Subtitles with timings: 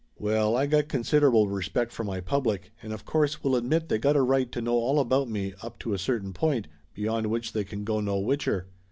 [0.17, 4.15] Well, I got considerable respect for my public, and of course will admit they got
[4.15, 7.63] a right to know all about me up to a certain point, beyond which they
[7.63, 8.65] can go no whicher.